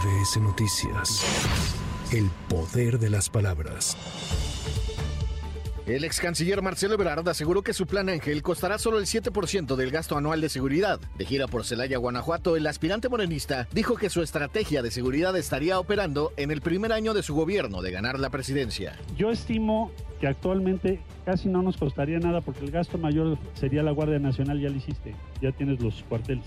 MBS 0.00 0.40
Noticias. 0.40 1.76
El 2.10 2.30
poder 2.48 2.98
de 2.98 3.10
las 3.10 3.28
palabras. 3.28 3.98
El 5.86 6.04
ex 6.04 6.20
canciller 6.20 6.62
Marcelo 6.62 6.94
Ebrard 6.94 7.28
aseguró 7.28 7.62
que 7.62 7.74
su 7.74 7.86
plan 7.86 8.08
Ángel 8.08 8.42
costará 8.42 8.78
solo 8.78 8.98
el 8.98 9.04
7% 9.04 9.76
del 9.76 9.90
gasto 9.90 10.16
anual 10.16 10.40
de 10.40 10.48
seguridad. 10.48 11.00
De 11.18 11.26
gira 11.26 11.48
por 11.48 11.64
Celaya, 11.64 11.98
Guanajuato, 11.98 12.56
el 12.56 12.66
aspirante 12.66 13.08
morenista 13.08 13.68
dijo 13.72 13.96
que 13.96 14.08
su 14.08 14.22
estrategia 14.22 14.80
de 14.80 14.90
seguridad 14.90 15.36
estaría 15.36 15.78
operando 15.78 16.32
en 16.36 16.50
el 16.50 16.62
primer 16.62 16.92
año 16.92 17.12
de 17.12 17.22
su 17.22 17.34
gobierno 17.34 17.82
de 17.82 17.90
ganar 17.90 18.18
la 18.18 18.30
presidencia. 18.30 18.96
Yo 19.18 19.30
estimo 19.30 19.90
que 20.18 20.28
actualmente 20.28 21.02
casi 21.26 21.48
no 21.48 21.62
nos 21.62 21.76
costaría 21.76 22.18
nada 22.20 22.40
porque 22.40 22.64
el 22.64 22.70
gasto 22.70 22.96
mayor 22.96 23.36
sería 23.52 23.82
la 23.82 23.90
Guardia 23.90 24.18
Nacional, 24.18 24.60
ya 24.60 24.70
lo 24.70 24.76
hiciste, 24.76 25.14
ya 25.42 25.52
tienes 25.52 25.80
los 25.80 26.04
cuarteles. 26.04 26.44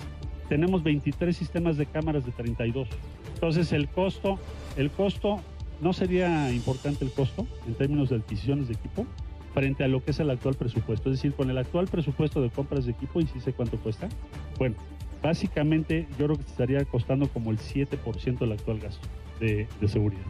Tenemos 0.53 0.83
23 0.83 1.35
sistemas 1.35 1.77
de 1.77 1.87
cámaras 1.87 2.27
de 2.27 2.31
32. 2.31 2.87
Entonces 3.33 3.71
el 3.71 3.87
costo, 3.87 4.37
el 4.77 4.91
costo, 4.91 5.41
no 5.81 5.93
sería 5.93 6.51
importante 6.51 7.03
el 7.03 7.11
costo 7.11 7.47
en 7.65 7.73
términos 7.73 8.11
de 8.11 8.17
adquisiciones 8.17 8.67
de 8.67 8.75
equipo, 8.75 9.07
frente 9.55 9.83
a 9.83 9.87
lo 9.87 10.03
que 10.03 10.11
es 10.11 10.19
el 10.19 10.29
actual 10.29 10.53
presupuesto. 10.53 11.09
Es 11.09 11.15
decir, 11.15 11.33
con 11.33 11.49
el 11.49 11.57
actual 11.57 11.87
presupuesto 11.87 12.39
de 12.39 12.51
compras 12.51 12.85
de 12.85 12.91
equipo, 12.91 13.19
y 13.19 13.25
sí 13.25 13.39
sé 13.39 13.53
cuánto 13.53 13.79
cuesta, 13.79 14.09
bueno, 14.59 14.75
básicamente 15.23 16.07
yo 16.19 16.27
creo 16.27 16.37
que 16.37 16.43
estaría 16.43 16.85
costando 16.85 17.27
como 17.29 17.49
el 17.49 17.57
7% 17.57 18.37
del 18.37 18.51
actual 18.51 18.77
gasto 18.77 19.07
de, 19.39 19.67
de, 19.81 19.87
seguridad. 19.87 20.21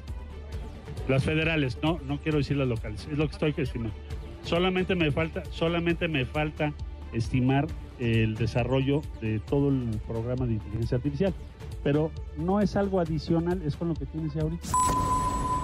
Las 1.10 1.26
federales, 1.26 1.80
no, 1.84 2.00
no 2.08 2.22
quiero 2.22 2.38
decir 2.38 2.56
las 2.56 2.70
locales, 2.70 3.10
es 3.12 3.18
lo 3.18 3.28
que 3.28 3.34
estoy 3.34 3.54
estimando. 3.58 3.94
Solamente 4.44 4.96
me 4.96 5.12
falta, 5.12 5.44
solamente 5.52 6.08
me 6.08 6.24
falta 6.24 6.72
estimar 7.12 7.68
el 8.00 8.36
desarrollo 8.36 9.02
de 9.22 9.40
todo 9.40 9.70
el 9.70 10.00
programa 10.08 10.46
de 10.46 10.54
inteligencia 10.54 10.98
artificial. 10.98 11.34
Pero 11.84 12.12
no 12.38 12.62
es 12.62 12.76
algo 12.76 13.00
adicional, 13.00 13.62
es 13.64 13.76
con 13.76 13.90
lo 13.90 13.94
que 13.94 14.06
tienes 14.06 14.34
ya 14.34 14.42
ahorita. 14.42 14.70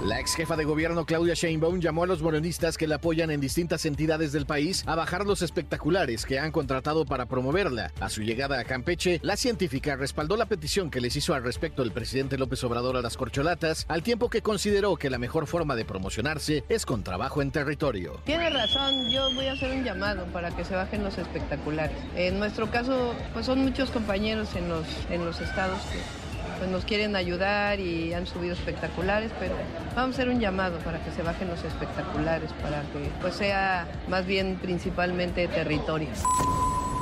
La 0.03 0.17
ex 0.17 0.34
jefa 0.34 0.55
de 0.55 0.63
gobierno 0.63 1.05
Claudia 1.05 1.34
Sheinbaum 1.34 1.82
llamó 1.82 2.04
a 2.04 2.07
los 2.07 2.21
morenistas 2.21 2.77
que 2.77 2.87
la 2.87 2.96
apoyan 2.96 3.32
en 3.32 3.41
distintas 3.41 3.85
entidades 3.85 4.32
del 4.32 4.46
país 4.46 4.85
a 4.87 4.96
bajar 4.96 5.26
los 5.26 5.41
espectaculares 5.41 6.26
que 6.26 6.40
han 6.40 6.54
contratado 6.54 7.04
para 7.04 7.26
promoverla. 7.26 7.91
A 7.99 8.07
su 8.07 8.21
llegada 8.21 8.62
a 8.62 8.63
Campeche, 8.63 9.20
la 9.23 9.35
científica 9.35 9.98
respaldó 9.98 10.38
la 10.38 10.46
petición 10.46 10.90
que 10.90 11.01
les 11.01 11.18
hizo 11.18 11.34
al 11.34 11.43
respecto 11.43 11.84
el 11.84 11.91
presidente 11.91 12.38
López 12.38 12.63
Obrador 12.63 12.96
a 12.96 13.01
las 13.01 13.18
corcholatas, 13.18 13.85
al 13.90 14.01
tiempo 14.01 14.29
que 14.29 14.41
consideró 14.41 14.96
que 14.96 15.10
la 15.10 15.18
mejor 15.18 15.48
forma 15.48 15.76
de 15.76 15.84
promocionarse 15.84 16.63
es 16.70 16.85
con 16.85 17.04
trabajo 17.04 17.41
en 17.41 17.51
territorio. 17.51 18.21
Tiene 18.23 18.49
razón, 18.51 19.10
yo 19.10 19.34
voy 19.34 19.48
a 19.48 19.51
hacer 19.51 19.77
un 19.77 19.84
llamado 19.84 20.26
para 20.27 20.55
que 20.55 20.63
se 20.63 20.76
bajen 20.76 21.04
los 21.04 21.18
espectaculares. 21.18 21.98
En 22.16 22.40
nuestro 22.40 22.71
caso, 22.71 23.13
pues 23.34 23.45
son 23.45 23.60
muchos 23.60 23.90
compañeros 23.90 24.55
en 24.55 24.70
los, 24.70 24.85
en 25.10 25.26
los 25.26 25.41
estados 25.41 25.82
que 25.91 26.29
pues 26.60 26.70
nos 26.70 26.85
quieren 26.85 27.15
ayudar 27.15 27.79
y 27.79 28.13
han 28.13 28.27
subido 28.27 28.54
espectaculares, 28.54 29.32
pero 29.40 29.55
vamos 29.96 30.15
a 30.15 30.21
hacer 30.21 30.29
un 30.29 30.40
llamado 30.40 30.77
para 30.79 31.04
que 31.04 31.10
se 31.12 31.24
bajen 31.24 31.48
los 31.48 31.63
espectaculares, 31.63 32.51
para 32.62 32.82
que 32.82 33.10
pues 33.21 33.35
sea 33.35 33.88
más 34.07 34.26
bien 34.26 34.60
principalmente 34.62 35.48
territorio. 35.48 36.10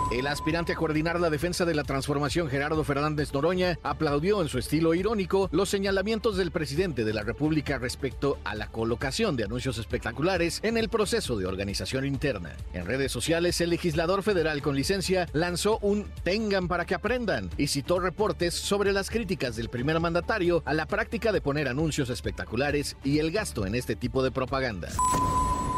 El 0.10 0.26
aspirante 0.28 0.72
a 0.72 0.76
coordinar 0.78 1.20
la 1.20 1.30
defensa 1.30 1.66
de 1.66 1.76
la 1.76 1.84
transformación, 1.84 2.50
Gerardo 2.50 2.86
Fernández 2.86 3.34
Noroña, 3.34 3.78
aplaudió 3.84 4.42
en 4.42 4.48
su 4.48 4.58
estilo 4.58 4.94
irónico 4.94 5.50
los 5.52 5.68
señalamientos 5.68 6.38
del 6.38 6.52
presidente 6.52 7.04
de 7.04 7.14
la 7.14 7.24
República 7.24 7.78
respecto 7.78 8.38
a 8.46 8.56
la 8.56 8.68
colocación 8.68 9.36
de 9.36 9.44
anuncios 9.44 9.78
espectaculares 9.78 10.62
en 10.64 10.78
el 10.78 10.88
proceso 10.88 11.36
de 11.36 11.46
organización 11.46 12.06
interna. 12.06 12.56
En 12.72 12.86
redes 12.86 13.12
sociales, 13.12 13.60
el 13.60 13.70
legislador 13.70 14.24
federal 14.24 14.62
con 14.62 14.78
licencia 14.78 15.28
lanzó 15.34 15.78
un 15.80 16.06
tengan 16.24 16.70
para 16.70 16.86
que 16.86 16.96
aprendan 16.96 17.50
y 17.58 17.68
citó 17.68 18.00
reportes 18.00 18.54
sobre 18.54 18.94
las 18.94 19.10
críticas 19.10 19.58
del 19.58 19.68
primer 19.68 20.00
mandatario 20.00 20.64
a 20.66 20.74
la 20.74 20.86
práctica 20.86 21.34
de 21.34 21.42
poner 21.42 21.68
anuncios 21.68 22.10
espectaculares 22.10 22.96
y 23.04 23.20
el 23.20 23.32
gasto 23.32 23.66
en 23.66 23.76
este 23.76 23.98
tipo 23.98 24.24
de 24.24 24.32
propaganda. 24.32 24.88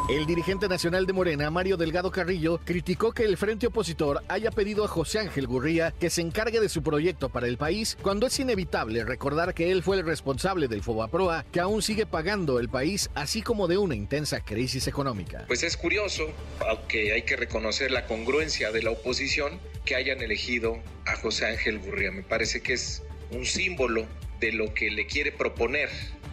El 0.09 0.25
dirigente 0.25 0.67
nacional 0.67 1.05
de 1.05 1.13
Morena, 1.13 1.51
Mario 1.51 1.77
Delgado 1.77 2.09
Carrillo, 2.09 2.59
criticó 2.65 3.11
que 3.11 3.25
el 3.25 3.37
frente 3.37 3.67
opositor 3.67 4.23
haya 4.27 4.49
pedido 4.49 4.83
a 4.83 4.87
José 4.87 5.19
Ángel 5.19 5.45
Gurría 5.45 5.93
que 5.99 6.09
se 6.09 6.21
encargue 6.21 6.59
de 6.59 6.67
su 6.67 6.81
proyecto 6.81 7.29
para 7.29 7.45
el 7.45 7.59
país, 7.59 7.95
cuando 8.01 8.25
es 8.25 8.39
inevitable 8.39 9.05
recordar 9.05 9.53
que 9.53 9.71
él 9.71 9.83
fue 9.83 9.97
el 9.97 10.05
responsable 10.07 10.67
del 10.67 10.81
Fobaproa, 10.81 11.45
que 11.51 11.59
aún 11.59 11.83
sigue 11.83 12.07
pagando 12.07 12.57
el 12.57 12.69
país, 12.69 13.11
así 13.13 13.43
como 13.43 13.67
de 13.67 13.77
una 13.77 13.93
intensa 13.93 14.43
crisis 14.43 14.87
económica. 14.87 15.45
Pues 15.45 15.61
es 15.61 15.77
curioso, 15.77 16.25
aunque 16.67 17.13
hay 17.13 17.21
que 17.21 17.35
reconocer 17.35 17.91
la 17.91 18.07
congruencia 18.07 18.71
de 18.71 18.81
la 18.81 18.89
oposición, 18.89 19.59
que 19.85 19.93
hayan 19.93 20.23
elegido 20.23 20.79
a 21.05 21.17
José 21.17 21.45
Ángel 21.45 21.77
Gurría. 21.77 22.09
Me 22.09 22.23
parece 22.23 22.61
que 22.61 22.73
es 22.73 23.03
un 23.29 23.45
símbolo 23.45 24.07
de 24.39 24.53
lo 24.53 24.73
que 24.73 24.89
le 24.89 25.05
quiere 25.05 25.31
proponer 25.31 25.91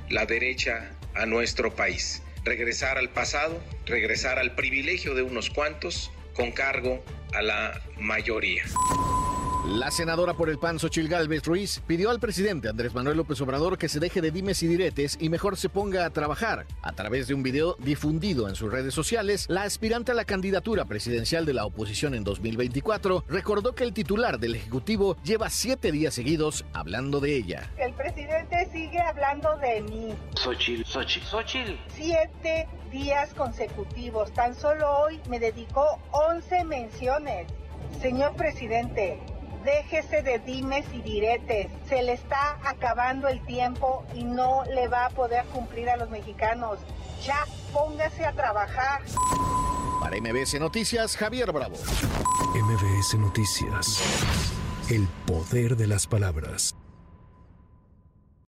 la 0.09 0.25
derecha 0.25 0.93
a 1.15 1.27
nuestro 1.27 1.75
país 1.75 2.23
regresar 2.47 2.97
al 2.97 3.11
pasado, 3.11 3.61
regresar 3.87 4.39
al 4.39 4.55
privilegio 4.55 5.15
de 5.15 5.23
unos 5.23 5.51
cuantos 5.51 6.13
con 6.33 6.53
cargo 6.53 7.05
a 7.35 7.43
la 7.43 7.83
mayoría. 7.99 8.63
La 9.75 9.91
senadora 9.91 10.33
por 10.35 10.49
el 10.49 10.59
PAN, 10.59 10.79
Xochil 10.79 11.09
Gálvez 11.09 11.45
Ruiz, 11.45 11.83
pidió 11.89 12.11
al 12.11 12.21
presidente 12.21 12.69
Andrés 12.69 12.95
Manuel 12.95 13.17
López 13.17 13.41
Obrador 13.41 13.79
que 13.79 13.89
se 13.89 13.99
deje 13.99 14.21
de 14.21 14.31
dimes 14.31 14.63
y 14.63 14.69
diretes 14.69 15.19
y 15.21 15.29
mejor 15.29 15.57
se 15.57 15.69
ponga 15.69 16.07
a 16.07 16.11
trabajar. 16.11 16.67
A 16.83 16.93
través 16.93 17.27
de 17.27 17.35
un 17.35 17.43
video 17.43 17.75
difundido 17.81 18.49
en 18.49 18.55
sus 18.55 18.71
redes 18.71 18.95
sociales, 18.95 19.45
la 19.49 19.65
aspirante 19.65 20.13
a 20.13 20.15
la 20.15 20.25
candidatura 20.25 20.85
presidencial 20.85 21.45
de 21.45 21.55
la 21.55 21.67
oposición 21.67 22.15
en 22.15 22.23
2024 22.23 23.25
recordó 23.29 23.75
que 23.75 23.83
el 23.83 23.93
titular 23.93 24.39
del 24.39 24.55
Ejecutivo 24.55 25.17
lleva 25.25 25.51
siete 25.51 25.91
días 25.91 26.15
seguidos 26.15 26.65
hablando 26.73 27.19
de 27.19 27.35
ella. 27.35 27.69
El 27.77 27.93
presidente 27.95 28.69
sigue 28.73 29.01
hablando 29.01 29.57
de 29.57 29.83
mí. 29.83 30.15
Xochil, 30.37 30.87
Xochil, 30.87 31.25
Xochil. 31.25 31.81
Siete 31.89 32.69
días 32.93 33.35
consecutivos. 33.35 34.33
Tan 34.33 34.55
solo 34.55 34.89
hoy 34.99 35.21
me 35.29 35.41
dedicó 35.41 35.99
11 36.13 36.65
menciones. 36.65 37.49
Señor 38.01 38.37
presidente, 38.37 39.19
déjese 39.67 40.23
de 40.23 40.39
dimes 40.39 40.87
y 40.95 41.03
diretes. 41.03 41.67
Se 41.89 42.03
le 42.03 42.15
está 42.15 42.59
acabando 42.65 43.29
el 43.29 43.45
tiempo 43.45 44.07
y 44.15 44.25
no 44.25 44.65
le 44.65 44.89
va 44.89 45.07
a 45.07 45.11
poder 45.11 45.45
cumplir 45.47 45.91
a 45.91 45.97
los 45.97 46.09
mexicanos. 46.09 46.79
Ya 47.23 47.45
póngase 47.73 48.25
a 48.25 48.33
trabajar. 48.33 49.03
Para 50.01 50.17
MBS 50.21 50.59
Noticias, 50.61 51.17
Javier 51.17 51.53
Bravo. 51.53 51.77
MBS 52.55 53.19
Noticias. 53.19 54.01
El 54.89 55.09
poder 55.27 55.77
de 55.77 55.89
las 55.89 56.07
palabras. 56.07 56.75